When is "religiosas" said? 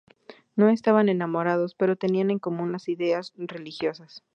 3.37-4.23